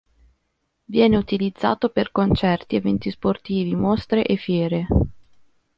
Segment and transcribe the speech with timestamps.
[0.85, 4.87] Viene utilizzato per concerti, eventi sportivi, mostre e fiere.